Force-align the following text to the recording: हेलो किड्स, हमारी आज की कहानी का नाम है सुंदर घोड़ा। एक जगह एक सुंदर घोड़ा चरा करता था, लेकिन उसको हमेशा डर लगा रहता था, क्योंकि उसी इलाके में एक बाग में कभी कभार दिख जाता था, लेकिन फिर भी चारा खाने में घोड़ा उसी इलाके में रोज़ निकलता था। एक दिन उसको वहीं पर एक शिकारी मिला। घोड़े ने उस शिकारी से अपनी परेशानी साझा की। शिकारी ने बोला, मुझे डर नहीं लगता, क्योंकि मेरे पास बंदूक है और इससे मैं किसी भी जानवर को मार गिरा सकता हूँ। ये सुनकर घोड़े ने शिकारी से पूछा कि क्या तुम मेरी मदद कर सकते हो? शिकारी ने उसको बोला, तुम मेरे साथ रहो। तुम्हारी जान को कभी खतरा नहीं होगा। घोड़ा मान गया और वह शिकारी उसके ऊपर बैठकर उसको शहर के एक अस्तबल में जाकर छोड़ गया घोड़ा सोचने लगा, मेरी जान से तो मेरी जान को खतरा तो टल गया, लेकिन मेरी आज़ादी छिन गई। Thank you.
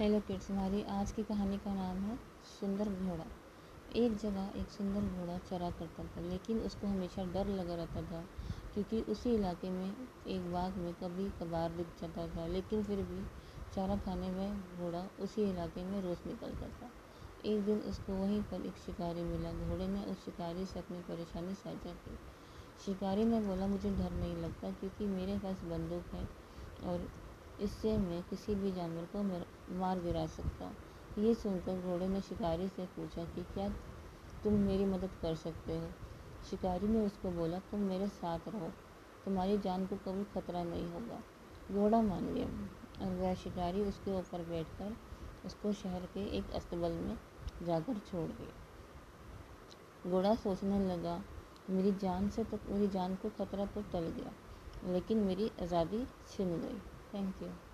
हेलो 0.00 0.20
किड्स, 0.20 0.50
हमारी 0.50 0.82
आज 0.82 1.12
की 1.12 1.22
कहानी 1.22 1.58
का 1.58 1.74
नाम 1.74 1.96
है 1.96 2.16
सुंदर 2.60 2.88
घोड़ा। 2.88 3.24
एक 3.96 4.16
जगह 4.16 4.50
एक 4.56 4.68
सुंदर 4.68 5.00
घोड़ा 5.00 5.38
चरा 5.38 5.70
करता 5.70 6.04
था, 6.04 6.20
लेकिन 6.20 6.58
उसको 6.58 6.86
हमेशा 6.86 7.24
डर 7.24 7.46
लगा 7.46 7.74
रहता 7.74 8.02
था, 8.02 8.24
क्योंकि 8.74 9.00
उसी 9.00 9.34
इलाके 9.34 9.70
में 9.70 9.96
एक 10.26 10.52
बाग 10.52 10.76
में 10.76 10.94
कभी 10.94 11.28
कभार 11.30 11.70
दिख 11.70 11.86
जाता 12.00 12.26
था, 12.28 12.46
लेकिन 12.46 12.82
फिर 12.82 12.96
भी 12.96 13.24
चारा 13.74 13.96
खाने 13.96 14.30
में 14.30 14.60
घोड़ा 14.78 15.06
उसी 15.20 15.42
इलाके 15.42 15.84
में 15.84 16.02
रोज़ 16.02 16.28
निकलता 16.28 16.68
था। 16.68 16.90
एक 17.44 17.64
दिन 17.64 17.78
उसको 17.78 18.12
वहीं 18.12 18.42
पर 18.42 18.66
एक 18.66 18.76
शिकारी 18.86 19.22
मिला। 19.22 19.52
घोड़े 19.52 19.88
ने 19.88 20.04
उस 20.04 20.24
शिकारी 20.24 20.66
से 20.66 20.78
अपनी 20.78 20.98
परेशानी 20.98 21.54
साझा 21.54 21.90
की। 21.90 22.18
शिकारी 22.84 23.24
ने 23.24 23.40
बोला, 23.40 23.66
मुझे 23.66 23.90
डर 23.90 24.10
नहीं 24.10 24.36
लगता, 24.36 24.70
क्योंकि 24.70 25.06
मेरे 25.06 25.38
पास 25.38 25.62
बंदूक 25.62 26.14
है 26.14 26.28
और 26.90 27.08
इससे 27.60 27.96
मैं 27.98 28.22
किसी 28.22 28.54
भी 28.54 28.72
जानवर 28.72 29.04
को 29.12 29.22
मार 29.78 30.00
गिरा 30.00 30.26
सकता 30.28 30.64
हूँ। 30.64 30.74
ये 31.18 31.34
सुनकर 31.34 31.80
घोड़े 31.82 32.08
ने 32.08 32.20
शिकारी 32.20 32.68
से 32.68 32.84
पूछा 32.96 33.24
कि 33.26 33.42
क्या 33.54 33.68
तुम 34.44 34.52
मेरी 34.62 34.84
मदद 34.86 35.10
कर 35.22 35.34
सकते 35.36 35.76
हो? 35.76 35.86
शिकारी 36.50 36.88
ने 36.88 37.04
उसको 37.06 37.30
बोला, 37.30 37.58
तुम 37.70 37.80
मेरे 37.82 38.08
साथ 38.08 38.48
रहो। 38.48 38.70
तुम्हारी 39.24 39.58
जान 39.58 39.86
को 39.86 39.96
कभी 40.04 40.24
खतरा 40.34 40.62
नहीं 40.64 40.86
होगा। 40.86 41.20
घोड़ा 41.72 42.00
मान 42.02 42.34
गया 42.34 42.46
और 43.00 43.14
वह 43.14 43.34
शिकारी 43.34 43.82
उसके 43.82 44.18
ऊपर 44.18 44.42
बैठकर 44.48 44.96
उसको 45.46 45.72
शहर 45.74 46.06
के 46.14 46.20
एक 46.38 46.50
अस्तबल 46.54 46.92
में 46.92 47.16
जाकर 47.62 47.98
छोड़ 48.02 48.28
गया 48.30 48.64
घोड़ा 50.06 50.34
सोचने 50.34 50.78
लगा, 50.86 51.20
मेरी 51.70 51.92
जान 51.92 52.28
से 52.28 52.44
तो 52.44 52.58
मेरी 52.68 52.88
जान 52.88 53.14
को 53.14 53.28
खतरा 53.38 53.64
तो 53.66 53.82
टल 53.82 54.04
गया, 54.10 54.32
लेकिन 54.92 55.18
मेरी 55.20 55.50
आज़ादी 55.62 56.04
छिन 56.28 56.48
गई। 56.58 56.78
Thank 57.12 57.40
you. 57.40 57.65